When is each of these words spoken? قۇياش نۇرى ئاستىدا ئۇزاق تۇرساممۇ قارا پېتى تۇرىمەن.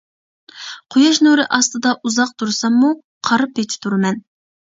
قۇياش 0.95 1.19
نۇرى 1.27 1.45
ئاستىدا 1.57 1.91
ئۇزاق 2.07 2.33
تۇرساممۇ 2.41 2.91
قارا 3.29 3.49
پېتى 3.53 3.79
تۇرىمەن. 3.87 4.21